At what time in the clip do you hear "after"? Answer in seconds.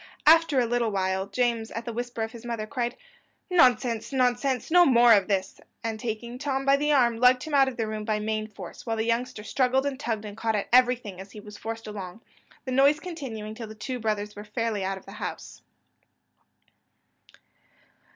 0.25-0.59